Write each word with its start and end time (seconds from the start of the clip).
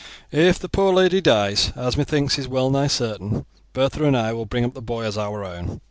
If 0.31 0.57
the 0.57 0.67
poor 0.67 0.91
lady 0.95 1.21
dies, 1.21 1.71
as 1.75 1.95
methinks 1.95 2.39
is 2.39 2.47
well 2.47 2.71
nigh 2.71 2.87
certain, 2.87 3.45
Bertha 3.71 4.03
and 4.03 4.17
I 4.17 4.33
will 4.33 4.47
bring 4.47 4.65
up 4.65 4.73
the 4.73 4.81
boy 4.81 5.03
as 5.03 5.15
our 5.15 5.45
own. 5.45 5.79